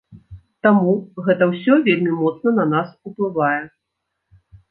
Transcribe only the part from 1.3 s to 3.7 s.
ўсё вельмі моцна на нас уплывае.